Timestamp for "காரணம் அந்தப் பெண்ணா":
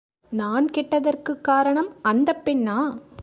1.41-2.97